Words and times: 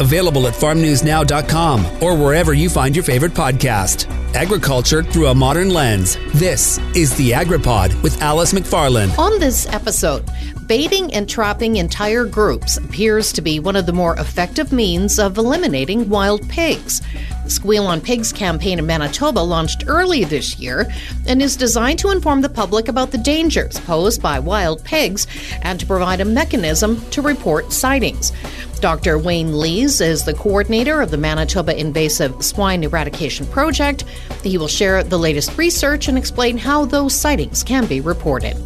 Available 0.00 0.46
at 0.46 0.54
farmnewsnow.com 0.54 2.02
or 2.02 2.16
wherever 2.16 2.52
you 2.54 2.68
find 2.68 2.96
your 2.96 3.04
favorite 3.04 3.32
podcast. 3.32 4.19
Agriculture 4.34 5.02
through 5.02 5.26
a 5.26 5.34
modern 5.34 5.70
lens. 5.70 6.16
This 6.34 6.78
is 6.94 7.14
the 7.16 7.32
AgriPod 7.32 8.00
with 8.02 8.22
Alice 8.22 8.52
McFarland. 8.52 9.18
On 9.18 9.40
this 9.40 9.66
episode, 9.66 10.24
baiting 10.66 11.12
and 11.12 11.28
trapping 11.28 11.76
entire 11.76 12.24
groups 12.24 12.76
appears 12.76 13.32
to 13.32 13.42
be 13.42 13.58
one 13.58 13.74
of 13.74 13.86
the 13.86 13.92
more 13.92 14.16
effective 14.18 14.72
means 14.72 15.18
of 15.18 15.36
eliminating 15.36 16.08
wild 16.08 16.48
pigs. 16.48 17.02
The 17.42 17.50
Squeal 17.50 17.88
on 17.88 18.00
Pigs 18.00 18.32
campaign 18.32 18.78
in 18.78 18.86
Manitoba 18.86 19.40
launched 19.40 19.84
early 19.88 20.22
this 20.22 20.60
year 20.60 20.86
and 21.26 21.42
is 21.42 21.56
designed 21.56 21.98
to 21.98 22.10
inform 22.10 22.42
the 22.42 22.48
public 22.48 22.86
about 22.86 23.10
the 23.10 23.18
dangers 23.18 23.80
posed 23.80 24.22
by 24.22 24.38
wild 24.38 24.84
pigs 24.84 25.26
and 25.62 25.80
to 25.80 25.86
provide 25.86 26.20
a 26.20 26.24
mechanism 26.24 27.00
to 27.10 27.20
report 27.20 27.72
sightings. 27.72 28.32
Dr. 28.80 29.18
Wayne 29.18 29.58
Lees 29.58 30.00
is 30.00 30.24
the 30.24 30.32
coordinator 30.32 31.02
of 31.02 31.10
the 31.10 31.18
Manitoba 31.18 31.78
Invasive 31.78 32.42
Swine 32.42 32.82
Eradication 32.82 33.46
Project. 33.46 34.04
He 34.42 34.58
will 34.58 34.68
share 34.68 35.02
the 35.02 35.18
latest 35.18 35.56
research 35.58 36.08
and 36.08 36.16
explain 36.16 36.58
how 36.58 36.84
those 36.84 37.14
sightings 37.14 37.62
can 37.62 37.86
be 37.86 38.00
reported. 38.00 38.56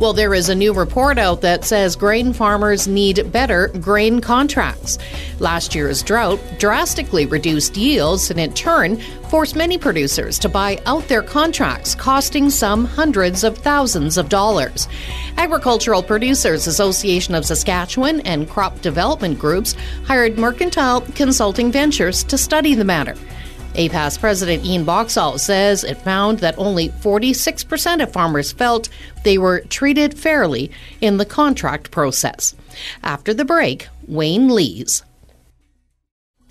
Well, 0.00 0.12
there 0.12 0.32
is 0.32 0.48
a 0.48 0.54
new 0.54 0.72
report 0.72 1.18
out 1.18 1.40
that 1.40 1.64
says 1.64 1.96
grain 1.96 2.32
farmers 2.32 2.86
need 2.86 3.32
better 3.32 3.66
grain 3.80 4.20
contracts. 4.20 4.96
Last 5.40 5.74
year's 5.74 6.04
drought 6.04 6.38
drastically 6.60 7.26
reduced 7.26 7.76
yields 7.76 8.30
and, 8.30 8.38
in 8.38 8.52
turn, 8.52 9.00
forced 9.28 9.56
many 9.56 9.76
producers 9.76 10.38
to 10.38 10.48
buy 10.48 10.80
out 10.86 11.08
their 11.08 11.22
contracts, 11.22 11.96
costing 11.96 12.48
some 12.48 12.84
hundreds 12.84 13.42
of 13.42 13.58
thousands 13.58 14.16
of 14.18 14.28
dollars. 14.28 14.86
Agricultural 15.36 16.04
Producers 16.04 16.68
Association 16.68 17.34
of 17.34 17.44
Saskatchewan 17.44 18.20
and 18.20 18.48
crop 18.48 18.80
development 18.80 19.36
groups 19.36 19.74
hired 20.04 20.38
Mercantile 20.38 21.00
Consulting 21.16 21.72
Ventures 21.72 22.22
to 22.22 22.38
study 22.38 22.74
the 22.74 22.84
matter. 22.84 23.16
APAS 23.78 24.18
President 24.18 24.64
Ian 24.64 24.82
Boxall 24.82 25.38
says 25.38 25.84
it 25.84 25.98
found 25.98 26.40
that 26.40 26.58
only 26.58 26.88
46% 26.88 28.02
of 28.02 28.12
farmers 28.12 28.50
felt 28.50 28.88
they 29.22 29.38
were 29.38 29.60
treated 29.60 30.18
fairly 30.18 30.72
in 31.00 31.16
the 31.16 31.24
contract 31.24 31.92
process. 31.92 32.56
After 33.04 33.32
the 33.32 33.44
break, 33.44 33.86
Wayne 34.08 34.48
Lees. 34.48 35.04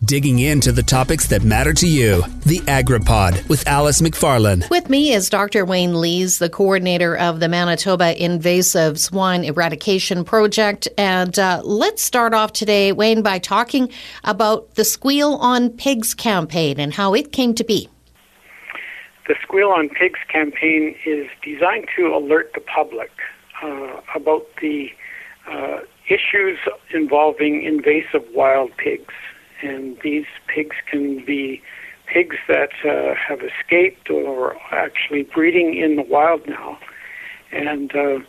Digging 0.05 0.37
into 0.37 0.71
the 0.71 0.83
topics 0.83 1.25
that 1.29 1.43
matter 1.43 1.73
to 1.73 1.87
you. 1.87 2.21
The 2.45 2.59
AgriPod 2.59 3.49
with 3.49 3.67
Alice 3.67 3.99
McFarland. 3.99 4.69
With 4.69 4.91
me 4.91 5.11
is 5.11 5.27
Dr. 5.27 5.65
Wayne 5.65 5.99
Lees, 5.99 6.37
the 6.37 6.51
coordinator 6.51 7.17
of 7.17 7.39
the 7.39 7.49
Manitoba 7.49 8.23
Invasive 8.23 8.99
Swine 8.99 9.43
Eradication 9.43 10.23
Project. 10.23 10.87
And 10.99 11.39
uh, 11.39 11.63
let's 11.65 12.03
start 12.03 12.35
off 12.35 12.53
today, 12.53 12.91
Wayne, 12.91 13.23
by 13.23 13.39
talking 13.39 13.91
about 14.23 14.75
the 14.75 14.85
Squeal 14.85 15.33
on 15.33 15.71
Pigs 15.71 16.13
campaign 16.13 16.79
and 16.79 16.93
how 16.93 17.15
it 17.15 17.31
came 17.31 17.55
to 17.55 17.63
be. 17.63 17.89
The 19.27 19.33
Squeal 19.41 19.69
on 19.69 19.89
Pigs 19.89 20.19
campaign 20.31 20.95
is 21.07 21.25
designed 21.41 21.87
to 21.97 22.15
alert 22.15 22.51
the 22.53 22.61
public 22.61 23.09
uh, 23.63 23.99
about 24.13 24.45
the 24.61 24.89
uh, 25.51 25.79
issues 26.07 26.59
involving 26.93 27.63
invasive 27.63 28.23
wild 28.35 28.69
pigs 28.77 29.15
and 29.61 29.97
these 30.03 30.25
pigs 30.47 30.75
can 30.89 31.23
be 31.25 31.61
pigs 32.07 32.37
that 32.47 32.69
uh, 32.85 33.13
have 33.15 33.41
escaped 33.41 34.09
or 34.09 34.53
are 34.53 34.79
actually 34.79 35.23
breeding 35.23 35.75
in 35.75 35.95
the 35.95 36.03
wild 36.03 36.47
now, 36.47 36.79
and 37.51 37.95
uh, 37.95 38.19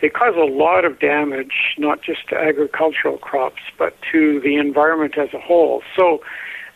they 0.00 0.08
cause 0.08 0.34
a 0.36 0.50
lot 0.52 0.84
of 0.84 0.98
damage, 0.98 1.74
not 1.78 2.02
just 2.02 2.28
to 2.28 2.36
agricultural 2.36 3.18
crops, 3.18 3.62
but 3.78 3.96
to 4.12 4.40
the 4.40 4.56
environment 4.56 5.16
as 5.18 5.32
a 5.32 5.40
whole. 5.40 5.82
So, 5.96 6.20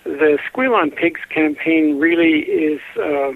the 0.04 0.38
Squeal 0.48 0.74
on 0.74 0.90
Pigs 0.90 1.20
campaign 1.30 1.98
really 1.98 2.40
is 2.40 2.80
uh, 3.00 3.32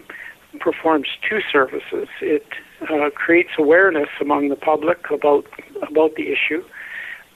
performs 0.58 1.08
two 1.28 1.40
services. 1.52 2.08
It 2.20 2.46
uh, 2.90 3.10
creates 3.14 3.50
awareness 3.56 4.08
among 4.20 4.48
the 4.48 4.56
public 4.56 5.10
about 5.10 5.46
about 5.82 6.16
the 6.16 6.32
issue, 6.32 6.64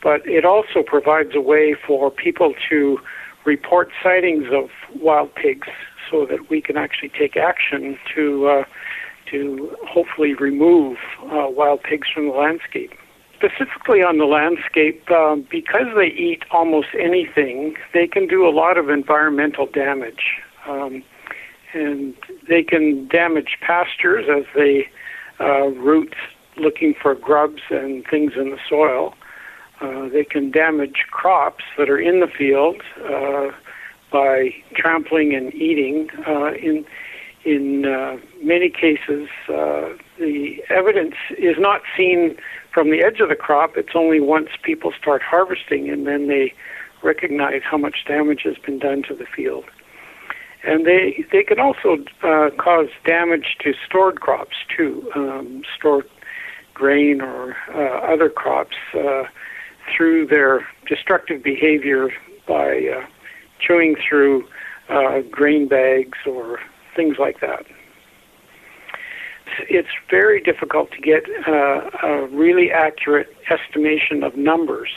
but 0.03 0.27
it 0.27 0.45
also 0.45 0.83
provides 0.83 1.35
a 1.35 1.41
way 1.41 1.75
for 1.87 2.11
people 2.11 2.55
to 2.69 2.99
report 3.45 3.91
sightings 4.03 4.47
of 4.53 4.71
wild 5.01 5.35
pigs 5.35 5.69
so 6.11 6.27
that 6.27 6.51
we 6.51 6.61
can 6.61 6.77
actually 6.77 7.11
take 7.11 7.37
action 7.37 7.99
to 8.15 8.49
uh, 8.49 8.65
to 9.31 9.77
hopefully 9.87 10.35
remove 10.35 10.97
uh, 11.25 11.47
wild 11.49 11.83
pigs 11.83 12.09
from 12.13 12.29
the 12.29 12.35
landscape. 12.35 12.93
Specifically 13.37 14.03
on 14.03 14.19
the 14.19 14.25
landscape, 14.25 15.03
uh, 15.11 15.37
because 15.51 15.87
they 15.97 16.09
eat 16.09 16.43
almost 16.51 16.89
anything, 16.99 17.75
they 17.95 18.07
can 18.07 18.27
do 18.27 18.47
a 18.47 18.51
lot 18.51 18.77
of 18.77 18.91
environmental 18.91 19.67
damage. 19.67 20.37
Um, 20.67 21.03
and 21.73 22.15
they 22.49 22.63
can 22.63 23.07
damage 23.09 23.57
pastures 23.61 24.27
as 24.29 24.45
they 24.55 24.89
uh, 25.39 25.69
root 25.69 26.15
looking 26.57 26.95
for 27.01 27.15
grubs 27.15 27.63
and 27.71 28.05
things 28.11 28.33
in 28.37 28.51
the 28.51 28.59
soil. 28.69 29.15
Uh, 29.81 30.09
they 30.09 30.25
can 30.25 30.51
damage 30.51 31.07
crops 31.11 31.65
that 31.79 31.89
are 31.89 31.99
in 31.99 32.21
the 32.21 32.27
field 32.27 32.83
uh, 33.09 33.51
by 34.13 34.55
trampling 34.75 35.35
and 35.35 35.55
eating. 35.55 36.09
Uh, 36.27 36.53
in 36.53 36.85
in 37.43 37.87
uh, 37.87 38.19
many 38.43 38.69
cases, 38.69 39.27
uh, 39.49 39.89
the 40.19 40.63
evidence 40.69 41.15
is 41.39 41.57
not 41.59 41.81
seen 41.97 42.37
from 42.75 42.91
the 42.91 43.03
edge 43.03 43.21
of 43.21 43.31
the 43.31 43.35
crop. 43.35 43.79
It's 43.79 43.95
only 43.95 44.21
once 44.21 44.51
people 44.63 44.93
start 45.01 45.23
harvesting 45.23 45.89
and 45.89 46.07
then 46.07 46.29
they 46.29 46.53
recognize 47.03 47.63
how 47.65 47.79
much 47.79 48.05
damage 48.07 48.43
has 48.45 48.59
been 48.59 48.79
done 48.79 49.03
to 49.05 49.15
the 49.15 49.25
field. 49.25 49.65
And 50.63 50.85
they 50.85 51.25
they 51.33 51.43
can 51.43 51.59
also 51.59 52.05
cause 52.59 52.89
damage 53.07 53.57
to 53.61 53.73
stored 53.87 54.21
crops 54.21 54.57
too, 54.77 55.11
um, 55.15 55.63
stored 55.75 56.05
grain 56.75 57.23
or 57.23 57.57
other 57.73 58.29
crops 58.29 58.77
through 59.95 60.27
their 60.27 60.67
destructive 60.87 61.43
behavior 61.43 62.11
by 62.47 62.89
uh, 62.97 63.07
chewing 63.61 63.97
through 64.09 64.47
uh, 64.89 65.21
grain 65.31 65.69
bags 65.69 66.19
or 66.27 66.59
things 66.97 67.17
like 67.19 67.41
that. 67.41 67.65
It's 69.69 69.89
very 70.09 70.41
difficult 70.41 70.91
to 70.93 71.01
get 71.01 71.25
uh, 71.47 71.91
a 72.03 72.27
really 72.29 72.71
accurate 72.71 73.35
estimation 73.51 74.23
of 74.23 74.37
numbers. 74.37 74.91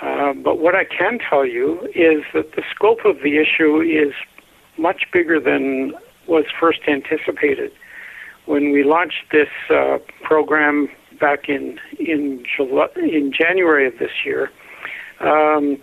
Uh, 0.00 0.34
but 0.34 0.58
what 0.58 0.74
I 0.74 0.84
can 0.84 1.18
tell 1.18 1.46
you 1.46 1.88
is 1.94 2.22
that 2.34 2.52
the 2.54 2.62
scope 2.74 3.04
of 3.04 3.16
the 3.22 3.38
issue 3.38 3.80
is 3.80 4.12
much 4.78 5.04
bigger 5.12 5.40
than 5.40 5.94
was 6.28 6.44
first 6.58 6.80
anticipated. 6.86 7.72
When 8.44 8.72
we 8.72 8.84
launched 8.84 9.30
this 9.32 9.48
uh, 9.70 9.98
program 10.22 10.88
back 11.18 11.48
in 11.48 11.78
in 11.98 12.44
July, 12.56 12.88
in 12.96 13.32
January 13.32 13.86
of 13.86 13.98
this 13.98 14.24
year. 14.24 14.50
Um, 15.20 15.78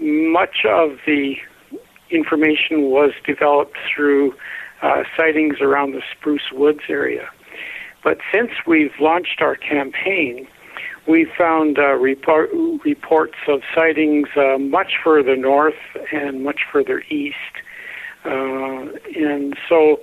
much 0.00 0.64
of 0.68 0.98
the 1.06 1.36
information 2.10 2.90
was 2.90 3.12
developed 3.26 3.76
through 3.94 4.34
uh, 4.82 5.04
sightings 5.16 5.60
around 5.60 5.92
the 5.92 6.02
Spruce 6.12 6.52
Woods 6.52 6.82
area. 6.88 7.28
But 8.02 8.18
since 8.32 8.50
we've 8.66 8.92
launched 9.00 9.40
our 9.40 9.56
campaign, 9.56 10.46
we 11.08 11.26
found 11.36 11.78
uh, 11.78 11.94
report, 11.94 12.50
reports 12.84 13.36
of 13.48 13.62
sightings 13.74 14.28
uh, 14.36 14.58
much 14.58 14.92
further 15.02 15.36
north 15.36 15.74
and 16.12 16.42
much 16.44 16.60
further 16.70 17.02
east. 17.10 17.36
Uh, 18.24 18.88
and 19.16 19.56
so 19.68 20.00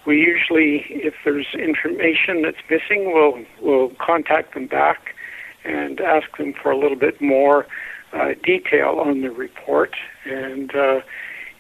we 0.06 0.18
usually, 0.18 0.86
if 0.90 1.14
there's 1.24 1.48
information 1.54 2.42
that's 2.42 2.58
missing, 2.70 3.14
we'll, 3.14 3.44
we'll 3.62 3.92
contact 4.00 4.54
them 4.54 4.68
back 4.68 5.16
and 5.64 6.00
ask 6.00 6.38
them 6.38 6.54
for 6.54 6.72
a 6.72 6.78
little 6.78 6.98
bit 6.98 7.22
more 7.22 7.68
uh, 8.14 8.30
detail 8.44 9.00
on 9.00 9.22
the 9.22 9.30
report. 9.30 9.94
And 10.26 10.74
uh, 10.74 11.02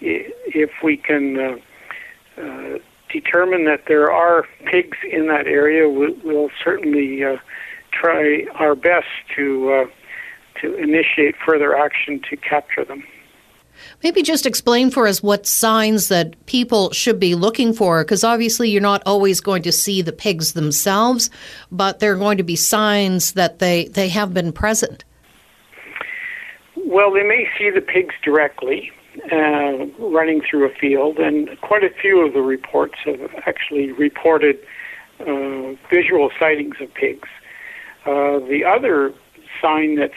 if 0.01 0.71
we 0.83 0.97
can 0.97 1.37
uh, 1.37 2.41
uh, 2.41 2.77
determine 3.11 3.65
that 3.65 3.83
there 3.87 4.11
are 4.11 4.45
pigs 4.65 4.97
in 5.11 5.27
that 5.27 5.47
area, 5.47 5.89
we'll 5.89 6.49
certainly 6.63 7.23
uh, 7.23 7.37
try 7.91 8.45
our 8.55 8.75
best 8.75 9.07
to 9.35 9.89
to 10.61 10.75
initiate 10.75 11.35
further 11.45 11.73
action 11.77 12.19
to 12.29 12.35
capture 12.35 12.83
them. 12.83 13.03
Maybe 14.01 14.21
just 14.21 14.45
explain 14.45 14.91
for 14.91 15.07
us 15.07 15.21
what 15.21 15.45
signs 15.45 16.07
that 16.07 16.45
people 16.45 16.91
should 16.91 17.19
be 17.19 17.35
looking 17.35 17.73
for, 17.73 18.03
because 18.03 18.23
obviously 18.23 18.69
you're 18.69 18.81
not 18.81 19.03
always 19.05 19.41
going 19.41 19.61
to 19.63 19.71
see 19.73 20.01
the 20.01 20.13
pigs 20.13 20.53
themselves, 20.53 21.29
but 21.69 21.99
there 21.99 22.13
are 22.13 22.17
going 22.17 22.37
to 22.37 22.43
be 22.43 22.55
signs 22.55 23.33
that 23.33 23.59
they, 23.59 23.85
they 23.89 24.07
have 24.07 24.33
been 24.33 24.53
present. 24.53 25.03
Well, 26.77 27.11
they 27.11 27.23
may 27.23 27.47
see 27.57 27.69
the 27.69 27.81
pigs 27.81 28.15
directly 28.23 28.91
uh, 29.31 29.85
running 29.99 30.41
through 30.49 30.65
a 30.65 30.73
field, 30.73 31.19
and 31.19 31.59
quite 31.59 31.83
a 31.83 31.89
few 32.01 32.25
of 32.25 32.33
the 32.33 32.41
reports 32.41 32.95
have 33.03 33.19
actually 33.45 33.91
reported 33.91 34.57
uh, 35.19 35.73
visual 35.89 36.31
sightings 36.39 36.77
of 36.79 36.93
pigs. 36.93 37.27
Uh, 38.05 38.39
the 38.39 38.63
other 38.65 39.13
sign 39.61 39.95
that's 39.95 40.13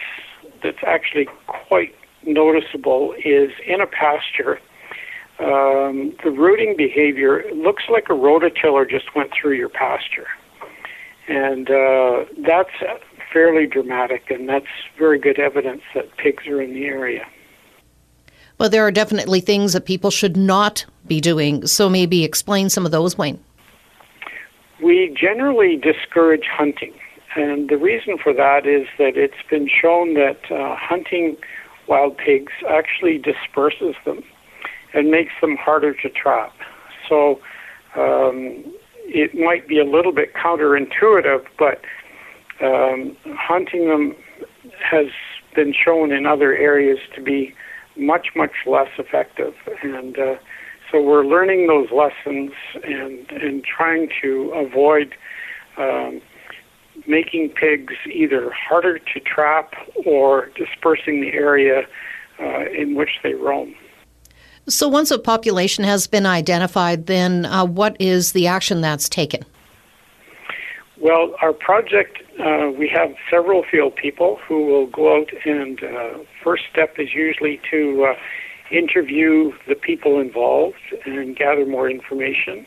that's 0.63 0.83
actually 0.87 1.27
quite 1.47 1.93
noticeable 2.25 3.13
is 3.23 3.51
in 3.65 3.81
a 3.81 3.87
pasture. 3.87 4.59
Um, 5.39 6.15
the 6.23 6.31
rooting 6.31 6.75
behavior 6.77 7.43
looks 7.53 7.83
like 7.89 8.05
a 8.09 8.13
rototiller 8.13 8.89
just 8.89 9.15
went 9.15 9.31
through 9.33 9.53
your 9.53 9.69
pasture, 9.69 10.27
and 11.27 11.69
uh, 11.69 12.25
that's 12.45 12.69
fairly 13.31 13.65
dramatic, 13.65 14.29
and 14.29 14.47
that's 14.47 14.67
very 14.97 15.17
good 15.17 15.39
evidence 15.39 15.81
that 15.95 16.15
pigs 16.17 16.45
are 16.47 16.61
in 16.61 16.73
the 16.73 16.85
area. 16.85 17.25
Well, 18.59 18.69
there 18.69 18.85
are 18.85 18.91
definitely 18.91 19.41
things 19.41 19.73
that 19.73 19.85
people 19.85 20.11
should 20.11 20.37
not 20.37 20.85
be 21.07 21.19
doing. 21.19 21.65
So 21.65 21.89
maybe 21.89 22.23
explain 22.23 22.69
some 22.69 22.85
of 22.85 22.91
those, 22.91 23.17
Wayne. 23.17 23.43
We 24.81 25.15
generally 25.19 25.75
discourage 25.75 26.45
hunting. 26.45 26.93
And 27.35 27.69
the 27.69 27.77
reason 27.77 28.17
for 28.17 28.31
that 28.33 28.67
is 28.67 28.87
that 28.99 29.17
it's 29.17 29.41
been 29.49 29.67
shown 29.67 30.13
that 30.13 30.39
uh, 30.51 30.75
hunting 30.75 31.35
wild 31.87 32.17
pigs 32.17 32.51
actually 32.69 33.17
disperses 33.17 33.95
them 34.05 34.23
and 34.93 35.09
makes 35.09 35.33
them 35.41 35.57
harder 35.57 35.93
to 35.93 36.09
trap. 36.09 36.53
So 37.09 37.39
um, 37.95 38.63
it 39.05 39.35
might 39.35 39.67
be 39.67 39.79
a 39.79 39.83
little 39.83 40.13
bit 40.13 40.33
counterintuitive, 40.33 41.45
but 41.57 41.81
um, 42.63 43.17
hunting 43.25 43.87
them 43.87 44.15
has 44.79 45.07
been 45.55 45.73
shown 45.73 46.11
in 46.11 46.25
other 46.25 46.55
areas 46.55 46.99
to 47.15 47.21
be 47.21 47.53
much, 47.97 48.29
much 48.35 48.51
less 48.65 48.89
effective. 48.97 49.53
And 49.81 50.17
uh, 50.17 50.35
so 50.91 51.01
we're 51.01 51.25
learning 51.25 51.67
those 51.67 51.87
lessons 51.91 52.51
and, 52.83 53.29
and 53.31 53.63
trying 53.63 54.09
to 54.21 54.51
avoid 54.55 55.15
um, 55.77 56.21
making 57.07 57.49
pigs 57.49 57.93
either 58.11 58.51
harder 58.51 58.99
to 58.99 59.19
trap 59.19 59.73
or 60.05 60.49
dispersing 60.55 61.21
the 61.21 61.33
area 61.33 61.83
uh, 62.39 62.65
in 62.69 62.95
which 62.95 63.19
they 63.23 63.33
roam. 63.33 63.75
So, 64.67 64.87
once 64.87 65.11
a 65.11 65.19
population 65.19 65.83
has 65.83 66.07
been 66.07 66.25
identified, 66.25 67.07
then 67.07 67.45
uh, 67.45 67.65
what 67.65 67.97
is 67.99 68.31
the 68.31 68.47
action 68.47 68.79
that's 68.79 69.09
taken? 69.09 69.43
Well, 71.03 71.35
our 71.41 71.51
project, 71.51 72.19
uh, 72.39 72.71
we 72.71 72.87
have 72.87 73.13
several 73.29 73.63
field 73.69 73.93
people 73.97 74.39
who 74.47 74.65
will 74.65 74.87
go 74.87 75.19
out, 75.19 75.29
and 75.43 75.83
uh, 75.83 76.19
first 76.41 76.63
step 76.71 76.95
is 76.97 77.13
usually 77.13 77.59
to 77.71 78.05
uh, 78.05 78.15
interview 78.71 79.51
the 79.67 79.75
people 79.75 80.21
involved 80.21 80.77
and 81.05 81.35
gather 81.35 81.65
more 81.65 81.89
information. 81.89 82.65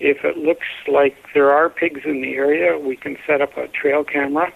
If 0.00 0.24
it 0.24 0.38
looks 0.38 0.66
like 0.88 1.14
there 1.34 1.52
are 1.52 1.68
pigs 1.68 2.00
in 2.04 2.22
the 2.22 2.34
area, 2.34 2.78
we 2.78 2.96
can 2.96 3.16
set 3.26 3.42
up 3.42 3.56
a 3.56 3.68
trail 3.68 4.02
camera 4.02 4.52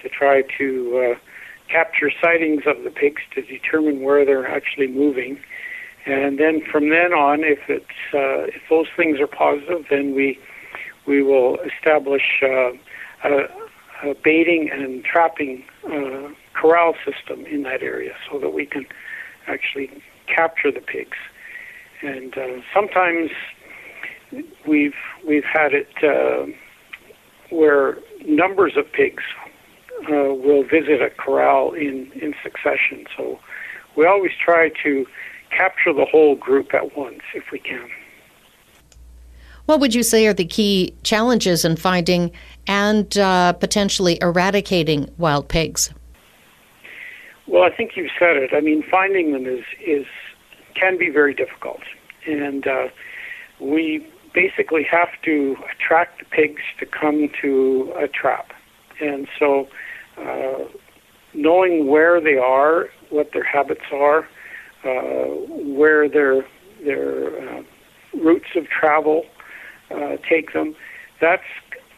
to 0.00 0.08
try 0.08 0.42
to 0.58 1.16
uh, 1.16 1.18
capture 1.68 2.10
sightings 2.22 2.62
of 2.66 2.84
the 2.84 2.90
pigs 2.90 3.22
to 3.34 3.42
determine 3.42 4.02
where 4.02 4.24
they're 4.24 4.46
actually 4.46 4.86
moving. 4.86 5.40
And 6.06 6.38
then 6.38 6.62
from 6.70 6.90
then 6.90 7.12
on, 7.12 7.40
if 7.42 7.58
it's 7.68 8.14
uh, 8.14 8.46
if 8.46 8.62
those 8.70 8.86
things 8.96 9.18
are 9.18 9.26
positive, 9.26 9.86
then 9.90 10.14
we 10.14 10.38
we 11.04 11.20
will 11.20 11.58
establish 11.62 12.42
uh, 12.42 12.70
a, 13.24 13.48
a 14.04 14.14
baiting 14.22 14.70
and 14.72 15.04
trapping 15.04 15.64
uh, 15.84 16.28
corral 16.54 16.94
system 17.04 17.44
in 17.46 17.64
that 17.64 17.82
area 17.82 18.14
so 18.30 18.38
that 18.38 18.50
we 18.50 18.66
can 18.66 18.86
actually 19.48 19.90
capture 20.28 20.70
the 20.70 20.80
pigs. 20.80 21.18
And 22.02 22.36
uh, 22.38 22.60
sometimes 22.72 23.30
we've 24.66 24.94
we've 25.26 25.44
had 25.44 25.72
it 25.72 25.88
uh, 26.02 26.46
where 27.50 27.98
numbers 28.26 28.76
of 28.76 28.90
pigs 28.92 29.22
uh, 30.08 30.34
will 30.34 30.64
visit 30.64 31.02
a 31.02 31.10
corral 31.10 31.72
in 31.72 32.10
in 32.12 32.34
succession. 32.42 33.06
So 33.16 33.38
we 33.96 34.06
always 34.06 34.32
try 34.42 34.70
to 34.82 35.06
capture 35.50 35.92
the 35.92 36.04
whole 36.04 36.34
group 36.34 36.74
at 36.74 36.96
once 36.96 37.20
if 37.34 37.44
we 37.52 37.58
can. 37.58 37.88
What 39.66 39.80
would 39.80 39.94
you 39.94 40.04
say 40.04 40.26
are 40.26 40.32
the 40.32 40.44
key 40.44 40.94
challenges 41.02 41.64
in 41.64 41.76
finding 41.76 42.30
and 42.68 43.16
uh, 43.18 43.52
potentially 43.54 44.16
eradicating 44.22 45.10
wild 45.18 45.48
pigs? 45.48 45.92
Well, 47.48 47.62
I 47.62 47.70
think 47.70 47.96
you've 47.96 48.10
said 48.18 48.36
it. 48.36 48.50
I 48.52 48.60
mean, 48.60 48.84
finding 48.88 49.32
them 49.32 49.46
is 49.46 49.64
is 49.84 50.06
can 50.74 50.98
be 50.98 51.10
very 51.10 51.34
difficult, 51.34 51.80
and 52.26 52.66
uh, 52.66 52.88
we 53.60 54.06
basically 54.36 54.84
have 54.84 55.08
to 55.24 55.56
attract 55.72 56.18
the 56.18 56.26
pigs 56.26 56.62
to 56.78 56.84
come 56.84 57.28
to 57.40 57.92
a 57.96 58.06
trap, 58.06 58.52
and 59.00 59.26
so 59.38 59.66
uh, 60.18 60.64
knowing 61.32 61.86
where 61.86 62.20
they 62.20 62.36
are, 62.36 62.90
what 63.08 63.32
their 63.32 63.42
habits 63.44 63.86
are, 63.92 64.28
uh, 64.84 65.24
where 65.80 66.08
their 66.08 66.46
their 66.84 67.14
uh, 67.48 67.62
routes 68.14 68.50
of 68.54 68.68
travel 68.68 69.24
uh, 69.90 70.16
take 70.28 70.52
them. 70.52 70.76
That's 71.20 71.42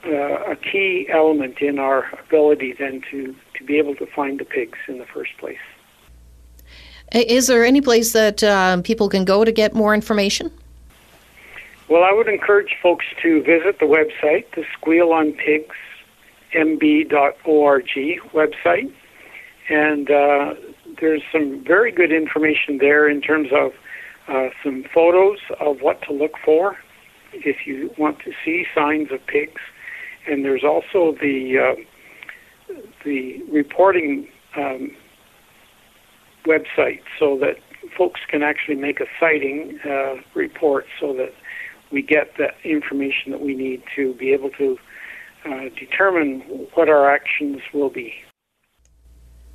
uh, 0.07 0.53
a 0.53 0.57
key 0.57 1.09
element 1.11 1.59
in 1.61 1.79
our 1.79 2.07
ability 2.25 2.75
then 2.79 3.03
to, 3.11 3.35
to 3.57 3.65
be 3.65 3.79
able 3.79 3.97
to 3.97 4.07
find 4.07 4.39
the 4.39 4.45
pigs 4.45 4.79
in 4.87 4.99
the 4.99 5.07
first 5.07 5.37
place. 5.39 5.59
Is 7.13 7.49
there 7.49 7.65
any 7.65 7.81
place 7.81 8.13
that 8.13 8.45
uh, 8.45 8.81
people 8.83 9.09
can 9.09 9.25
go 9.25 9.45
to 9.45 9.51
get 9.51 9.75
more 9.75 9.95
information? 9.95 10.53
Well, 11.89 12.05
I 12.05 12.13
would 12.13 12.29
encourage 12.29 12.77
folks 12.83 13.07
to 13.23 13.43
visit 13.43 13.79
the 13.81 13.87
website, 13.87 14.45
the 14.55 14.65
Squeal 14.77 15.13
on 15.13 15.33
Pigs 15.33 15.75
mb.org 16.55 17.89
website. 18.33 18.93
And 19.69 20.11
uh, 20.11 20.55
there's 21.01 21.23
some 21.31 21.63
very 21.65 21.93
good 21.93 22.13
information 22.13 22.79
there 22.79 23.09
in 23.09 23.21
terms 23.21 23.49
of 23.53 23.73
uh, 24.29 24.49
some 24.63 24.85
photos 24.95 25.39
of 25.61 25.81
what 25.81 26.03
to 26.03 26.13
look 26.13 26.33
for 26.45 26.77
if 27.33 27.67
you 27.67 27.91
want 27.99 28.19
to 28.21 28.33
see 28.45 28.65
signs 28.75 29.09
of 29.13 29.27
pigs. 29.27 29.61
And 30.27 30.45
there's 30.45 30.65
also 30.65 31.17
the 31.21 31.77
uh, 31.77 32.75
the 33.05 33.43
reporting 33.51 34.29
um, 34.57 34.91
website 36.47 37.01
so 37.19 37.39
that 37.39 37.57
folks 37.97 38.21
can 38.29 38.43
actually 38.43 38.75
make 38.75 39.01
a 39.01 39.07
sighting 39.19 39.79
uh, 39.89 40.17
report 40.35 40.85
so 41.01 41.15
that 41.15 41.33
we 41.91 42.03
get 42.03 42.37
the 42.37 42.49
information 42.65 43.33
that 43.33 43.41
we 43.41 43.55
need 43.55 43.83
to 43.97 44.15
be 44.15 44.33
able 44.33 44.51
to 44.51 44.79
uh, 45.47 45.69
determine 45.79 46.41
what 46.75 46.89
our 46.89 47.11
actions 47.11 47.61
will 47.73 47.91
be. 47.91 48.13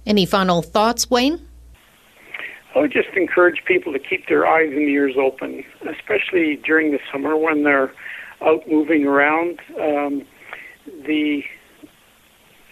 Any 0.06 0.25
final 0.25 0.62
thoughts, 0.62 1.10
Wayne? 1.10 1.48
I 2.75 2.80
would 2.80 2.92
just 2.92 3.10
encourage 3.16 3.63
people 3.66 3.94
to 3.94 4.00
keep 4.00 4.28
their 4.28 4.48
eyes 4.48 4.70
and 4.72 4.90
ears 4.90 5.16
open, 5.18 5.63
especially 5.88 6.56
during 6.66 6.92
the 6.92 7.00
summer 7.12 7.38
when 7.38 7.63
they're 7.63 7.94
out 8.42 8.68
moving 8.68 9.06
around. 9.06 9.60
Um, 9.80 10.25
the 11.06 11.44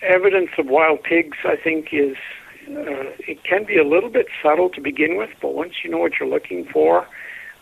evidence 0.01 0.50
of 0.58 0.68
wild 0.68 1.03
pigs, 1.03 1.38
I 1.46 1.56
think, 1.56 1.89
is 1.91 2.18
uh, 2.68 3.13
it 3.27 3.44
can 3.44 3.65
be 3.65 3.77
a 3.77 3.84
little 3.84 4.10
bit 4.10 4.27
subtle 4.41 4.70
to 4.70 4.82
begin 4.82 5.18
with, 5.18 5.30
but 5.41 5.53
once 5.53 5.74
you 5.84 5.89
know 5.89 5.98
what 5.98 6.13
you're 6.20 6.30
looking 6.30 6.65
for, 6.65 7.06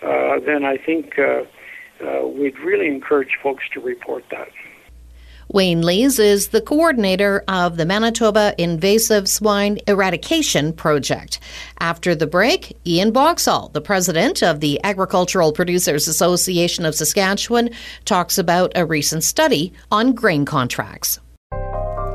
uh, 0.04 0.40
then 0.46 0.64
I 0.66 0.78
think 0.78 1.20
uh, 1.20 1.44
uh 2.02 2.28
we'd 2.28 2.58
really 2.60 2.88
encourage 2.88 3.38
folks 3.42 3.64
to 3.74 3.80
report 3.80 4.24
that. 4.32 4.50
Wayne 5.52 5.82
Lees 5.82 6.20
is 6.20 6.50
the 6.50 6.62
coordinator 6.62 7.44
of 7.48 7.78
the 7.78 7.86
Manitoba 7.86 8.54
Invasive 8.60 9.28
Swine 9.28 9.80
Eradication 9.88 10.74
Project. 10.74 11.40
After 11.80 12.14
the 12.14 12.28
break, 12.28 12.78
Ian 12.86 13.12
Boxall, 13.12 13.70
the 13.70 13.82
president 13.82 14.44
of 14.44 14.60
the 14.60 14.80
Agricultural 14.84 15.52
Producers 15.52 16.08
Association 16.08 16.86
of 16.86 16.94
Saskatchewan, 16.94 17.72
talks 18.06 18.38
about 18.38 18.72
a 18.76 18.86
recent 18.86 19.24
study 19.24 19.74
on 19.90 20.14
grain 20.14 20.46
contracts 20.46 21.20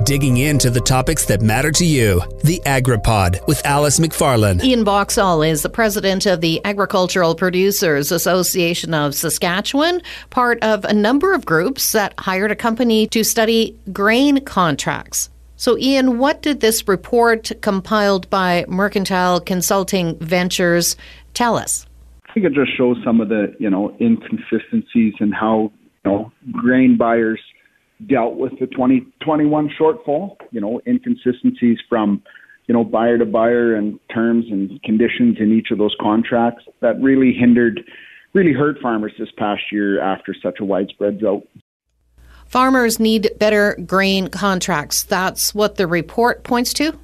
digging 0.02 0.38
into 0.38 0.70
the 0.70 0.80
topics 0.80 1.26
that 1.26 1.40
matter 1.40 1.70
to 1.70 1.84
you. 1.84 2.20
The 2.42 2.60
AgriPod 2.66 3.46
with 3.46 3.64
Alice 3.64 4.00
McFarland. 4.00 4.62
Ian 4.64 4.84
Boxall 4.84 5.42
is 5.42 5.62
the 5.62 5.68
president 5.68 6.26
of 6.26 6.40
the 6.40 6.60
Agricultural 6.64 7.34
Producers 7.34 8.10
Association 8.10 8.92
of 8.94 9.14
Saskatchewan, 9.14 10.02
part 10.30 10.62
of 10.62 10.84
a 10.84 10.92
number 10.92 11.32
of 11.32 11.46
groups 11.46 11.92
that 11.92 12.14
hired 12.18 12.50
a 12.50 12.56
company 12.56 13.06
to 13.08 13.24
study 13.24 13.78
grain 13.92 14.44
contracts. 14.44 15.30
So, 15.56 15.78
Ian, 15.78 16.18
what 16.18 16.42
did 16.42 16.60
this 16.60 16.86
report 16.88 17.52
compiled 17.60 18.28
by 18.28 18.64
Mercantile 18.68 19.40
Consulting 19.40 20.18
Ventures 20.18 20.96
tell 21.32 21.56
us? 21.56 21.86
I 22.28 22.32
think 22.32 22.46
it 22.46 22.52
just 22.52 22.76
shows 22.76 22.96
some 23.04 23.20
of 23.20 23.28
the, 23.28 23.54
you 23.60 23.70
know, 23.70 23.96
inconsistencies 24.00 25.14
in 25.20 25.30
how, 25.30 25.70
you 26.04 26.10
know, 26.10 26.32
grain 26.50 26.96
buyers 26.96 27.40
dealt 28.06 28.36
with 28.36 28.52
the 28.60 28.66
2021 28.66 29.70
shortfall, 29.78 30.36
you 30.50 30.60
know, 30.60 30.80
inconsistencies 30.86 31.78
from, 31.88 32.22
you 32.66 32.74
know, 32.74 32.84
buyer 32.84 33.18
to 33.18 33.26
buyer 33.26 33.74
and 33.74 33.98
terms 34.12 34.46
and 34.50 34.82
conditions 34.82 35.36
in 35.38 35.52
each 35.52 35.70
of 35.70 35.78
those 35.78 35.94
contracts 36.00 36.64
that 36.80 37.00
really 37.00 37.32
hindered, 37.32 37.80
really 38.32 38.52
hurt 38.52 38.78
farmers 38.80 39.12
this 39.18 39.30
past 39.36 39.62
year 39.70 40.00
after 40.00 40.34
such 40.42 40.58
a 40.60 40.64
widespread 40.64 41.18
drought. 41.18 41.46
Farmers 42.46 43.00
need 43.00 43.30
better 43.38 43.76
grain 43.86 44.28
contracts. 44.28 45.02
That's 45.02 45.54
what 45.54 45.76
the 45.76 45.86
report 45.86 46.44
points 46.44 46.72
to. 46.74 46.98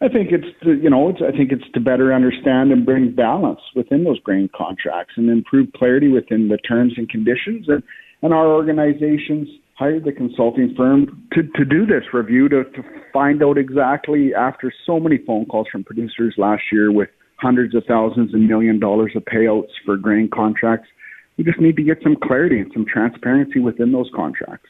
I 0.00 0.08
think 0.08 0.32
it's 0.32 0.46
to, 0.64 0.74
you 0.74 0.90
know 0.90 1.08
it's, 1.08 1.20
I 1.22 1.34
think 1.34 1.50
it's 1.50 1.64
to 1.72 1.80
better 1.80 2.12
understand 2.12 2.72
and 2.72 2.84
bring 2.84 3.14
balance 3.14 3.60
within 3.74 4.04
those 4.04 4.20
grain 4.20 4.50
contracts 4.54 5.14
and 5.16 5.30
improve 5.30 5.72
clarity 5.74 6.08
within 6.08 6.48
the 6.48 6.58
terms 6.58 6.94
and 6.96 7.08
conditions 7.08 7.68
and 7.68 7.82
and 8.22 8.34
our 8.34 8.46
organizations 8.46 9.48
hired 9.74 10.04
the 10.04 10.12
consulting 10.12 10.74
firm 10.76 11.26
to, 11.32 11.42
to 11.42 11.64
do 11.64 11.84
this 11.84 12.04
review 12.12 12.48
to, 12.48 12.64
to 12.64 12.82
find 13.12 13.42
out 13.42 13.58
exactly 13.58 14.32
after 14.34 14.72
so 14.86 15.00
many 15.00 15.18
phone 15.18 15.46
calls 15.46 15.66
from 15.70 15.82
producers 15.84 16.34
last 16.38 16.62
year 16.70 16.92
with 16.92 17.08
hundreds 17.38 17.74
of 17.74 17.84
thousands 17.86 18.32
and 18.32 18.46
million 18.46 18.78
dollars 18.78 19.12
of 19.16 19.24
payouts 19.24 19.70
for 19.84 19.96
grain 19.96 20.28
contracts. 20.32 20.88
We 21.36 21.44
just 21.44 21.60
need 21.60 21.76
to 21.76 21.82
get 21.82 21.98
some 22.02 22.16
clarity 22.16 22.60
and 22.60 22.70
some 22.72 22.86
transparency 22.86 23.58
within 23.58 23.90
those 23.90 24.08
contracts. 24.14 24.68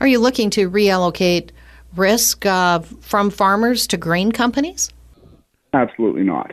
Are 0.00 0.06
you 0.06 0.18
looking 0.18 0.48
to 0.50 0.70
reallocate 0.70 1.50
risk 1.94 2.46
uh, 2.46 2.80
from 2.80 3.30
farmers 3.30 3.86
to 3.88 3.96
grain 3.98 4.32
companies? 4.32 4.90
Absolutely 5.74 6.22
not. 6.22 6.52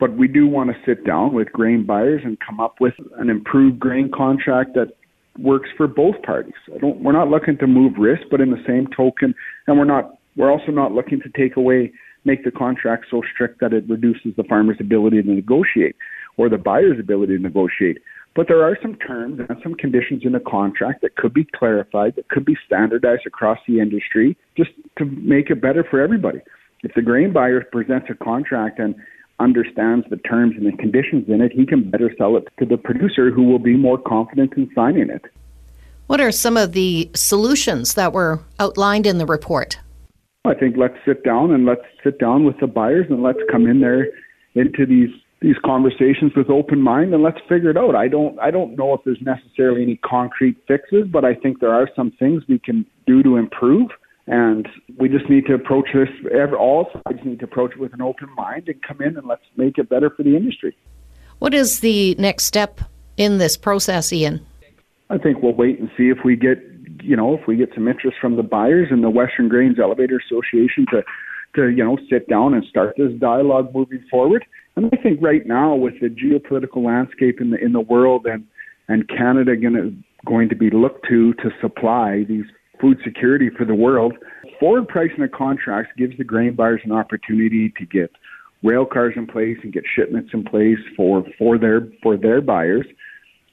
But 0.00 0.16
we 0.16 0.28
do 0.28 0.46
want 0.46 0.70
to 0.70 0.76
sit 0.86 1.04
down 1.04 1.34
with 1.34 1.52
grain 1.52 1.84
buyers 1.84 2.22
and 2.24 2.38
come 2.40 2.60
up 2.60 2.80
with 2.80 2.94
an 3.18 3.28
improved 3.28 3.78
grain 3.78 4.10
contract 4.10 4.74
that 4.74 4.97
works 5.38 5.68
for 5.76 5.86
both 5.86 6.20
parties. 6.22 6.54
I 6.74 6.78
don't, 6.78 7.02
we're 7.02 7.12
not 7.12 7.28
looking 7.28 7.56
to 7.58 7.66
move 7.66 7.94
risk, 7.98 8.22
but 8.30 8.40
in 8.40 8.50
the 8.50 8.62
same 8.66 8.86
token, 8.96 9.34
and 9.66 9.78
we're 9.78 9.84
not, 9.84 10.18
we're 10.36 10.50
also 10.50 10.72
not 10.72 10.92
looking 10.92 11.20
to 11.20 11.28
take 11.30 11.56
away, 11.56 11.92
make 12.24 12.44
the 12.44 12.50
contract 12.50 13.06
so 13.10 13.22
strict 13.32 13.60
that 13.60 13.72
it 13.72 13.88
reduces 13.88 14.32
the 14.36 14.44
farmer's 14.44 14.78
ability 14.80 15.22
to 15.22 15.30
negotiate 15.30 15.96
or 16.36 16.48
the 16.48 16.58
buyer's 16.58 16.98
ability 17.00 17.36
to 17.36 17.42
negotiate. 17.42 17.98
But 18.34 18.46
there 18.46 18.62
are 18.62 18.78
some 18.80 18.94
terms 18.96 19.40
and 19.40 19.58
some 19.62 19.74
conditions 19.74 20.22
in 20.24 20.32
the 20.32 20.40
contract 20.40 21.02
that 21.02 21.16
could 21.16 21.34
be 21.34 21.46
clarified, 21.56 22.14
that 22.16 22.28
could 22.28 22.44
be 22.44 22.56
standardized 22.64 23.26
across 23.26 23.58
the 23.66 23.80
industry, 23.80 24.36
just 24.56 24.70
to 24.98 25.04
make 25.04 25.50
it 25.50 25.60
better 25.60 25.84
for 25.88 26.00
everybody. 26.00 26.38
If 26.84 26.94
the 26.94 27.02
grain 27.02 27.32
buyer 27.32 27.64
presents 27.72 28.06
a 28.10 28.14
contract 28.14 28.78
and 28.78 28.94
understands 29.40 30.06
the 30.10 30.16
terms 30.16 30.54
and 30.56 30.66
the 30.66 30.76
conditions 30.76 31.28
in 31.28 31.40
it, 31.40 31.52
he 31.52 31.64
can 31.66 31.90
better 31.90 32.12
sell 32.18 32.36
it 32.36 32.48
to 32.58 32.66
the 32.66 32.76
producer 32.76 33.30
who 33.30 33.44
will 33.44 33.58
be 33.58 33.76
more 33.76 33.98
confident 33.98 34.54
in 34.54 34.70
signing 34.74 35.10
it. 35.10 35.24
What 36.06 36.20
are 36.20 36.32
some 36.32 36.56
of 36.56 36.72
the 36.72 37.10
solutions 37.14 37.94
that 37.94 38.12
were 38.12 38.40
outlined 38.58 39.06
in 39.06 39.18
the 39.18 39.26
report? 39.26 39.78
I 40.44 40.54
think 40.54 40.76
let's 40.76 40.96
sit 41.06 41.22
down 41.22 41.50
and 41.52 41.66
let's 41.66 41.84
sit 42.02 42.18
down 42.18 42.44
with 42.44 42.58
the 42.60 42.66
buyers 42.66 43.06
and 43.10 43.22
let's 43.22 43.40
come 43.50 43.66
in 43.66 43.80
there 43.80 44.08
into 44.54 44.86
these 44.86 45.10
these 45.40 45.56
conversations 45.64 46.32
with 46.34 46.50
open 46.50 46.82
mind 46.82 47.14
and 47.14 47.22
let's 47.22 47.38
figure 47.48 47.70
it 47.70 47.76
out. 47.76 47.94
I 47.94 48.08
don't 48.08 48.38
I 48.40 48.50
don't 48.50 48.76
know 48.76 48.94
if 48.94 49.02
there's 49.04 49.20
necessarily 49.20 49.82
any 49.82 49.96
concrete 49.96 50.56
fixes, 50.66 51.06
but 51.12 51.24
I 51.24 51.34
think 51.34 51.60
there 51.60 51.72
are 51.72 51.88
some 51.94 52.10
things 52.18 52.42
we 52.48 52.58
can 52.58 52.86
do 53.06 53.22
to 53.22 53.36
improve. 53.36 53.90
And 54.28 54.68
we 54.98 55.08
just 55.08 55.28
need 55.30 55.46
to 55.46 55.54
approach 55.54 55.88
this, 55.94 56.08
all 56.56 56.90
sides 56.92 57.20
need 57.24 57.38
to 57.38 57.46
approach 57.46 57.72
it 57.72 57.80
with 57.80 57.94
an 57.94 58.02
open 58.02 58.28
mind 58.36 58.68
and 58.68 58.80
come 58.82 59.00
in 59.00 59.16
and 59.16 59.26
let's 59.26 59.42
make 59.56 59.78
it 59.78 59.88
better 59.88 60.10
for 60.10 60.22
the 60.22 60.36
industry. 60.36 60.76
What 61.38 61.54
is 61.54 61.80
the 61.80 62.14
next 62.16 62.44
step 62.44 62.82
in 63.16 63.38
this 63.38 63.56
process, 63.56 64.12
Ian? 64.12 64.44
I 65.08 65.16
think 65.16 65.42
we'll 65.42 65.54
wait 65.54 65.80
and 65.80 65.90
see 65.96 66.10
if 66.10 66.18
we 66.24 66.36
get, 66.36 66.58
you 67.02 67.16
know, 67.16 67.38
if 67.38 67.46
we 67.46 67.56
get 67.56 67.70
some 67.74 67.88
interest 67.88 68.18
from 68.20 68.36
the 68.36 68.42
buyers 68.42 68.88
and 68.90 69.02
the 69.02 69.08
Western 69.08 69.48
Grains 69.48 69.78
Elevator 69.78 70.20
Association 70.26 70.84
to, 70.90 71.02
to, 71.56 71.68
you 71.70 71.82
know, 71.82 71.96
sit 72.10 72.28
down 72.28 72.52
and 72.52 72.64
start 72.66 72.96
this 72.98 73.12
dialogue 73.18 73.74
moving 73.74 74.04
forward. 74.10 74.44
And 74.76 74.90
I 74.92 74.96
think 75.02 75.22
right 75.22 75.46
now 75.46 75.74
with 75.74 75.94
the 76.00 76.08
geopolitical 76.08 76.84
landscape 76.84 77.40
in 77.40 77.50
the 77.50 77.56
in 77.56 77.72
the 77.72 77.80
world 77.80 78.26
and 78.26 78.46
and 78.88 79.08
Canada 79.08 79.56
going 79.56 79.74
to 79.74 79.94
going 80.26 80.48
to 80.50 80.54
be 80.54 80.70
looked 80.70 81.06
to 81.08 81.32
to 81.34 81.50
supply 81.60 82.24
these 82.28 82.44
food 82.80 82.98
security 83.04 83.50
for 83.56 83.64
the 83.64 83.74
world. 83.74 84.14
Forward 84.60 84.88
pricing 84.88 85.22
of 85.22 85.32
contracts 85.32 85.92
gives 85.96 86.16
the 86.18 86.24
grain 86.24 86.54
buyers 86.54 86.80
an 86.84 86.92
opportunity 86.92 87.72
to 87.78 87.86
get 87.86 88.10
rail 88.62 88.84
cars 88.84 89.14
in 89.16 89.26
place 89.26 89.56
and 89.62 89.72
get 89.72 89.84
shipments 89.94 90.30
in 90.32 90.44
place 90.44 90.78
for, 90.96 91.24
for 91.38 91.58
their 91.58 91.88
for 92.02 92.16
their 92.16 92.40
buyers. 92.40 92.86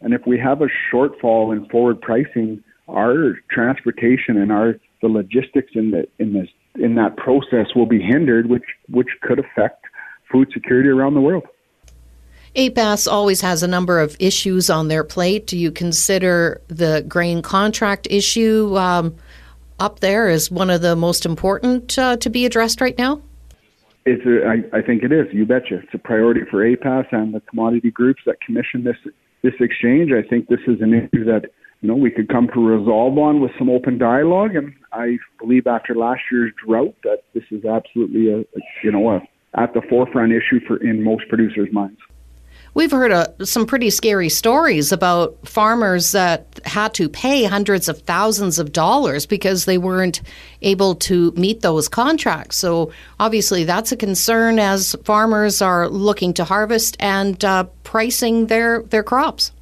And 0.01 0.13
if 0.13 0.21
we 0.25 0.37
have 0.39 0.61
a 0.61 0.67
shortfall 0.91 1.55
in 1.55 1.67
forward 1.69 2.01
pricing, 2.01 2.63
our 2.87 3.35
transportation 3.51 4.37
and 4.37 4.51
our 4.51 4.75
the 5.01 5.07
logistics 5.07 5.71
in 5.75 5.91
the 5.91 6.07
in 6.19 6.33
this 6.33 6.47
in 6.75 6.95
that 6.95 7.17
process 7.17 7.67
will 7.75 7.85
be 7.85 8.01
hindered, 8.01 8.49
which 8.49 8.65
which 8.89 9.09
could 9.21 9.39
affect 9.39 9.85
food 10.31 10.49
security 10.53 10.89
around 10.89 11.13
the 11.13 11.21
world. 11.21 11.43
APAS 12.55 13.11
always 13.11 13.41
has 13.41 13.63
a 13.63 13.67
number 13.67 13.99
of 13.99 14.15
issues 14.19 14.69
on 14.69 14.87
their 14.87 15.03
plate. 15.03 15.47
Do 15.47 15.57
you 15.57 15.71
consider 15.71 16.61
the 16.67 17.03
grain 17.07 17.41
contract 17.41 18.07
issue 18.09 18.77
um, 18.77 19.15
up 19.79 19.99
there 19.99 20.29
as 20.29 20.49
one 20.49 20.69
of 20.69 20.81
the 20.81 20.95
most 20.95 21.25
important 21.25 21.97
uh, 21.99 22.17
to 22.17 22.29
be 22.29 22.45
addressed 22.45 22.79
right 22.79 22.97
now? 22.97 23.21
It's 24.05 24.25
a, 24.25 24.47
I, 24.47 24.79
I 24.79 24.81
think 24.81 25.03
it 25.03 25.11
is. 25.11 25.25
You 25.33 25.45
betcha. 25.45 25.79
It's 25.83 25.93
a 25.93 25.97
priority 25.97 26.41
for 26.49 26.63
APAS 26.63 27.07
and 27.11 27.33
the 27.33 27.41
commodity 27.41 27.91
groups 27.91 28.21
that 28.25 28.39
commission 28.39 28.83
this 28.83 28.97
this 29.41 29.53
exchange. 29.59 30.11
I 30.11 30.27
think 30.27 30.47
this 30.47 30.59
is 30.67 30.79
an 30.81 30.93
issue 30.93 31.25
that 31.25 31.45
you 31.81 31.89
know 31.89 31.95
we 31.95 32.11
could 32.11 32.29
come 32.29 32.47
to 32.53 32.65
resolve 32.65 33.17
on 33.17 33.41
with 33.41 33.51
some 33.57 33.69
open 33.69 33.97
dialogue. 33.97 34.55
And 34.55 34.73
I 34.93 35.17
believe 35.39 35.67
after 35.67 35.95
last 35.95 36.21
year's 36.31 36.53
drought 36.65 36.95
that 37.03 37.23
this 37.33 37.43
is 37.49 37.65
absolutely 37.65 38.31
a, 38.31 38.39
a 38.41 38.61
you 38.83 38.91
know 38.91 39.09
a 39.09 39.21
at 39.57 39.73
the 39.73 39.81
forefront 39.89 40.31
issue 40.31 40.59
for 40.67 40.77
in 40.77 41.03
most 41.03 41.27
producers' 41.27 41.69
minds. 41.71 41.99
We've 42.75 42.91
heard 42.91 43.13
uh, 43.13 43.27
some 43.45 43.65
pretty 43.65 43.89
scary 43.89 44.27
stories 44.27 44.91
about 44.91 45.47
farmers 45.47 46.11
that 46.11 46.59
had 46.65 46.93
to 46.95 47.07
pay 47.07 47.45
hundreds 47.45 47.87
of 47.87 48.01
thousands 48.01 48.59
of 48.59 48.73
dollars 48.73 49.25
because 49.25 49.63
they 49.63 49.77
weren't 49.77 50.21
able 50.61 50.95
to 50.95 51.31
meet 51.37 51.61
those 51.61 51.87
contracts. 51.87 52.57
So, 52.57 52.91
obviously, 53.17 53.63
that's 53.63 53.93
a 53.93 53.97
concern 53.97 54.59
as 54.59 54.93
farmers 55.05 55.61
are 55.61 55.87
looking 55.87 56.33
to 56.33 56.43
harvest 56.43 56.97
and 56.99 57.43
uh, 57.45 57.63
pricing 57.83 58.47
their, 58.47 58.83
their 58.83 59.03
crops. 59.03 59.53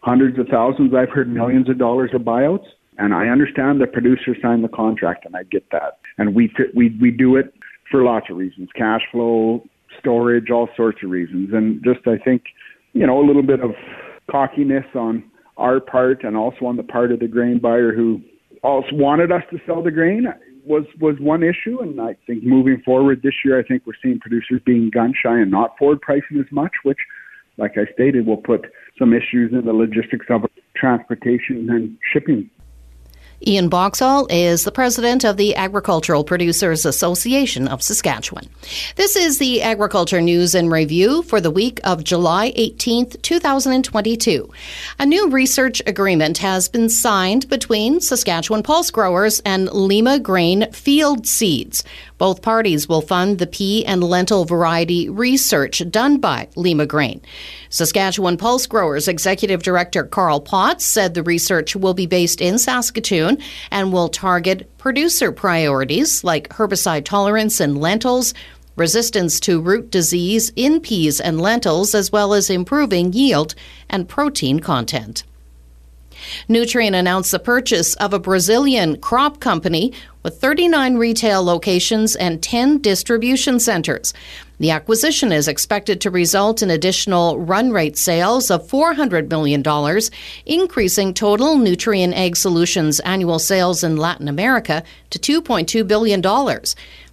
Hundreds 0.00 0.38
of 0.38 0.48
thousands, 0.48 0.94
I've 0.94 1.10
heard 1.10 1.28
millions 1.28 1.68
of 1.68 1.76
dollars 1.76 2.10
of 2.14 2.22
buyouts. 2.22 2.66
And 2.96 3.12
I 3.12 3.28
understand 3.28 3.82
the 3.82 3.86
producer 3.86 4.34
signed 4.40 4.64
the 4.64 4.68
contract, 4.68 5.26
and 5.26 5.36
I 5.36 5.42
get 5.42 5.70
that. 5.72 5.98
And 6.16 6.34
we, 6.34 6.50
we, 6.74 6.96
we 6.98 7.10
do 7.10 7.36
it 7.36 7.52
for 7.90 8.02
lots 8.02 8.30
of 8.30 8.38
reasons 8.38 8.70
cash 8.74 9.02
flow, 9.12 9.62
storage, 9.98 10.50
all 10.50 10.68
sorts 10.76 10.98
of 11.02 11.10
reasons. 11.10 11.50
And 11.52 11.82
just, 11.84 12.06
I 12.06 12.18
think, 12.22 12.42
you 12.92 13.06
know, 13.06 13.20
a 13.20 13.26
little 13.26 13.42
bit 13.42 13.60
of 13.60 13.72
cockiness 14.30 14.84
on 14.94 15.24
our 15.56 15.80
part 15.80 16.24
and 16.24 16.36
also 16.36 16.66
on 16.66 16.76
the 16.76 16.82
part 16.82 17.12
of 17.12 17.20
the 17.20 17.28
grain 17.28 17.58
buyer 17.58 17.94
who 17.94 18.20
also 18.62 18.88
wanted 18.92 19.32
us 19.32 19.42
to 19.50 19.58
sell 19.66 19.82
the 19.82 19.90
grain 19.90 20.26
was 20.66 20.84
was 21.00 21.14
one 21.20 21.42
issue 21.42 21.80
and 21.80 22.00
I 22.00 22.16
think 22.26 22.42
moving 22.42 22.82
forward 22.84 23.20
this 23.22 23.34
year 23.44 23.58
I 23.58 23.62
think 23.62 23.82
we're 23.86 23.94
seeing 24.02 24.18
producers 24.18 24.60
being 24.66 24.90
gun 24.92 25.14
shy 25.14 25.38
and 25.38 25.50
not 25.50 25.78
forward 25.78 26.00
pricing 26.00 26.38
as 26.40 26.50
much, 26.50 26.72
which 26.82 26.98
like 27.56 27.72
I 27.76 27.90
stated 27.94 28.26
will 28.26 28.36
put 28.36 28.66
some 28.98 29.12
issues 29.12 29.52
in 29.52 29.64
the 29.64 29.72
logistics 29.72 30.26
of 30.28 30.44
transportation 30.74 31.68
and 31.70 31.96
shipping 32.12 32.50
Ian 33.44 33.68
Boxall 33.68 34.26
is 34.30 34.64
the 34.64 34.72
president 34.72 35.22
of 35.22 35.36
the 35.36 35.54
Agricultural 35.56 36.24
Producers 36.24 36.86
Association 36.86 37.68
of 37.68 37.82
Saskatchewan. 37.82 38.48
This 38.96 39.14
is 39.14 39.38
the 39.38 39.60
Agriculture 39.60 40.22
News 40.22 40.54
and 40.54 40.72
Review 40.72 41.22
for 41.22 41.38
the 41.38 41.50
week 41.50 41.78
of 41.84 42.02
July 42.02 42.52
18th, 42.52 43.20
2022. 43.20 44.50
A 44.98 45.04
new 45.04 45.28
research 45.28 45.82
agreement 45.86 46.38
has 46.38 46.70
been 46.70 46.88
signed 46.88 47.46
between 47.50 48.00
Saskatchewan 48.00 48.62
pulse 48.62 48.90
growers 48.90 49.42
and 49.44 49.68
Limagrain 49.68 50.74
Field 50.74 51.26
Seeds. 51.26 51.84
Both 52.16 52.40
parties 52.40 52.88
will 52.88 53.02
fund 53.02 53.38
the 53.38 53.46
pea 53.46 53.84
and 53.84 54.02
lentil 54.02 54.46
variety 54.46 55.10
research 55.10 55.82
done 55.90 56.16
by 56.16 56.48
Limagrain. 56.56 57.20
Saskatchewan 57.68 58.38
Pulse 58.38 58.66
Growers 58.66 59.08
Executive 59.08 59.62
Director 59.62 60.04
Carl 60.04 60.40
Potts 60.40 60.86
said 60.86 61.12
the 61.12 61.22
research 61.22 61.76
will 61.76 61.92
be 61.92 62.06
based 62.06 62.40
in 62.40 62.58
Saskatoon 62.58 63.25
and 63.70 63.92
will 63.92 64.08
target 64.08 64.70
producer 64.78 65.32
priorities 65.32 66.24
like 66.24 66.48
herbicide 66.50 67.04
tolerance 67.04 67.60
in 67.60 67.76
lentils, 67.76 68.34
resistance 68.76 69.40
to 69.40 69.60
root 69.60 69.90
disease 69.90 70.52
in 70.54 70.80
peas 70.80 71.20
and 71.20 71.40
lentils, 71.40 71.94
as 71.94 72.12
well 72.12 72.34
as 72.34 72.50
improving 72.50 73.12
yield 73.12 73.54
and 73.88 74.08
protein 74.08 74.60
content. 74.60 75.24
Nutrien 76.48 76.98
announced 76.98 77.30
the 77.30 77.38
purchase 77.38 77.94
of 77.96 78.12
a 78.12 78.18
Brazilian 78.18 78.98
crop 79.00 79.40
company 79.40 79.92
with 80.22 80.40
39 80.40 80.96
retail 80.96 81.42
locations 81.42 82.16
and 82.16 82.42
10 82.42 82.78
distribution 82.78 83.60
centers. 83.60 84.12
The 84.58 84.70
acquisition 84.70 85.32
is 85.32 85.48
expected 85.48 86.00
to 86.00 86.10
result 86.10 86.62
in 86.62 86.70
additional 86.70 87.38
run 87.38 87.72
rate 87.72 87.98
sales 87.98 88.50
of 88.50 88.66
$400 88.66 89.28
million, 89.28 89.62
increasing 90.46 91.12
total 91.12 91.56
Nutrien 91.56 92.14
Ag 92.14 92.36
Solutions 92.36 92.98
annual 93.00 93.38
sales 93.38 93.84
in 93.84 93.98
Latin 93.98 94.28
America 94.28 94.82
to 95.10 95.18
$2.2 95.18 95.86
billion. 95.86 96.22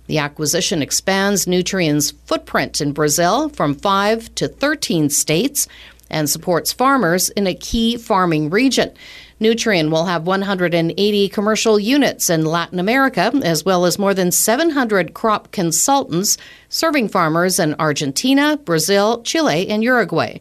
The 0.07 0.17
acquisition 0.17 0.81
expands 0.81 1.45
Nutrien's 1.45 2.12
footprint 2.12 2.79
in 2.79 2.93
Brazil 2.93 3.50
from 3.50 3.75
5 3.75 4.33
to 4.35 4.47
13 4.47 5.09
states 5.09 5.67
and 6.09 6.29
supports 6.29 6.71
farmers 6.71 7.29
in 7.31 7.47
a 7.47 7.55
key 7.55 7.97
farming 7.97 8.51
region. 8.51 8.91
Nutrien 9.40 9.90
will 9.90 10.06
have 10.06 10.28
180 10.28 11.30
commercial 11.30 11.80
units 11.80 12.30
in 12.30 12.46
Latin 12.46 12.80
America, 12.80 13.32
as 13.44 13.66
well 13.66 13.86
as 13.86 14.00
more 14.00 14.13
than 14.13 14.32
700 14.32 15.13
crop 15.13 15.52
consultants 15.52 16.38
serving 16.70 17.10
farmers 17.10 17.60
in 17.60 17.75
Argentina, 17.80 18.58
Brazil, 18.58 19.22
Chile, 19.24 19.68
and 19.70 19.84
Uruguay. 19.84 20.40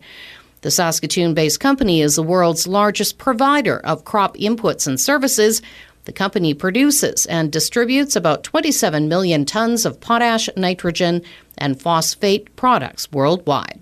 The 0.63 0.71
Saskatoon 0.71 1.35
based 1.35 1.59
company 1.59 2.03
is 2.03 2.15
the 2.15 2.23
world's 2.23 2.69
largest 2.69 3.19
provider 3.19 3.79
of 3.81 4.05
crop 4.05 4.37
inputs 4.37 4.87
and 4.87 5.01
services. 5.01 5.61
The 6.05 6.13
company 6.13 6.55
produces 6.55 7.27
and 7.27 7.51
distributes 7.51 8.15
about 8.15 8.45
27 8.45 9.09
million 9.09 9.45
tons 9.45 9.85
of 9.85 10.01
potash, 10.01 10.49
nitrogen, 10.57 11.23
and 11.59 11.81
phosphate 11.81 12.55
products 12.55 13.11
worldwide. 13.11 13.82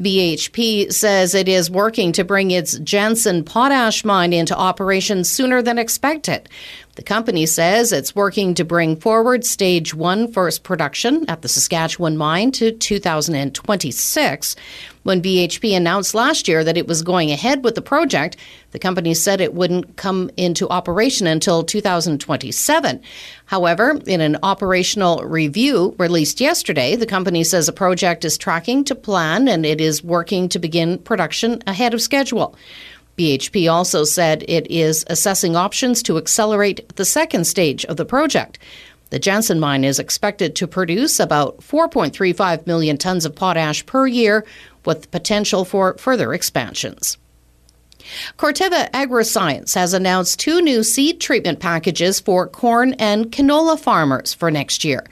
BHP 0.00 0.92
says 0.92 1.34
it 1.34 1.48
is 1.48 1.70
working 1.70 2.12
to 2.12 2.24
bring 2.24 2.50
its 2.50 2.78
Jansen 2.78 3.44
potash 3.44 4.04
mine 4.04 4.32
into 4.32 4.56
operation 4.56 5.24
sooner 5.24 5.62
than 5.62 5.78
expected. 5.78 6.48
The 6.94 7.02
company 7.02 7.46
says 7.46 7.90
it's 7.90 8.14
working 8.14 8.52
to 8.54 8.64
bring 8.64 8.96
forward 8.96 9.46
stage 9.46 9.94
one 9.94 10.30
first 10.30 10.62
production 10.62 11.24
at 11.26 11.40
the 11.40 11.48
Saskatchewan 11.48 12.18
mine 12.18 12.52
to 12.52 12.70
2026. 12.70 14.56
When 15.02 15.22
BHP 15.22 15.74
announced 15.74 16.14
last 16.14 16.48
year 16.48 16.62
that 16.62 16.76
it 16.76 16.86
was 16.86 17.00
going 17.02 17.30
ahead 17.30 17.64
with 17.64 17.76
the 17.76 17.82
project, 17.82 18.36
the 18.72 18.78
company 18.78 19.14
said 19.14 19.40
it 19.40 19.54
wouldn't 19.54 19.96
come 19.96 20.30
into 20.36 20.68
operation 20.68 21.26
until 21.26 21.64
2027. 21.64 23.00
However, 23.46 23.98
in 24.06 24.20
an 24.20 24.36
operational 24.42 25.24
review 25.24 25.94
released 25.98 26.42
yesterday, 26.42 26.94
the 26.94 27.06
company 27.06 27.42
says 27.42 27.66
the 27.66 27.72
project 27.72 28.22
is 28.22 28.36
tracking 28.36 28.84
to 28.84 28.94
plan 28.94 29.48
and 29.48 29.64
it 29.64 29.80
is 29.80 30.04
working 30.04 30.46
to 30.50 30.58
begin 30.58 30.98
production 30.98 31.62
ahead 31.66 31.94
of 31.94 32.02
schedule. 32.02 32.54
BHP 33.22 33.72
also 33.72 34.02
said 34.02 34.44
it 34.48 34.68
is 34.68 35.04
assessing 35.06 35.54
options 35.54 36.02
to 36.02 36.18
accelerate 36.18 36.96
the 36.96 37.04
second 37.04 37.44
stage 37.44 37.84
of 37.84 37.96
the 37.96 38.04
project. 38.04 38.58
The 39.10 39.20
Jansen 39.20 39.60
mine 39.60 39.84
is 39.84 40.00
expected 40.00 40.56
to 40.56 40.66
produce 40.66 41.20
about 41.20 41.58
4.35 41.58 42.66
million 42.66 42.98
tons 42.98 43.24
of 43.24 43.36
potash 43.36 43.86
per 43.86 44.08
year, 44.08 44.44
with 44.84 45.12
potential 45.12 45.64
for 45.64 45.96
further 45.98 46.34
expansions. 46.34 47.16
Corteva 48.38 48.90
Agriscience 48.90 49.76
has 49.76 49.94
announced 49.94 50.40
two 50.40 50.60
new 50.60 50.82
seed 50.82 51.20
treatment 51.20 51.60
packages 51.60 52.18
for 52.18 52.48
corn 52.48 52.94
and 52.94 53.30
canola 53.30 53.78
farmers 53.78 54.34
for 54.34 54.50
next 54.50 54.82
year. 54.82 55.06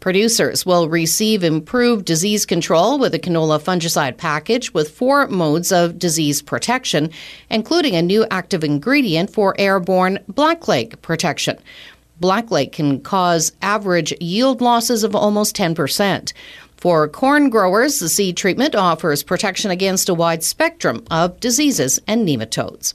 Producers 0.00 0.64
will 0.64 0.88
receive 0.88 1.44
improved 1.44 2.06
disease 2.06 2.46
control 2.46 2.98
with 2.98 3.14
a 3.14 3.18
canola 3.18 3.60
fungicide 3.60 4.16
package 4.16 4.72
with 4.72 4.90
four 4.90 5.26
modes 5.28 5.70
of 5.70 5.98
disease 5.98 6.40
protection, 6.40 7.10
including 7.50 7.94
a 7.94 8.00
new 8.00 8.24
active 8.30 8.64
ingredient 8.64 9.28
for 9.28 9.54
airborne 9.58 10.18
blackleg 10.32 11.00
protection. 11.02 11.58
Blackleg 12.18 12.72
can 12.72 13.00
cause 13.02 13.52
average 13.60 14.14
yield 14.22 14.62
losses 14.62 15.04
of 15.04 15.14
almost 15.14 15.54
10%. 15.54 16.32
For 16.78 17.06
corn 17.06 17.50
growers, 17.50 17.98
the 17.98 18.08
seed 18.08 18.38
treatment 18.38 18.74
offers 18.74 19.22
protection 19.22 19.70
against 19.70 20.08
a 20.08 20.14
wide 20.14 20.42
spectrum 20.42 21.04
of 21.10 21.38
diseases 21.40 22.00
and 22.06 22.26
nematodes. 22.26 22.94